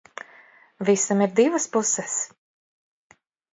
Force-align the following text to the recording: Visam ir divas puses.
Visam 0.89 1.21
ir 1.27 1.29
divas 1.41 1.69
puses. 1.77 2.17